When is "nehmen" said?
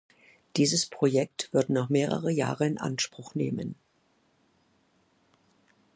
3.35-3.75